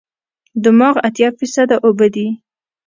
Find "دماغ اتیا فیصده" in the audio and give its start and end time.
0.63-1.75